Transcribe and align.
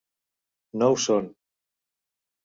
No 0.83 0.87
ho 0.93 0.97
són. 1.03 1.27